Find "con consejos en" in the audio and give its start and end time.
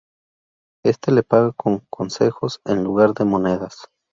1.51-2.83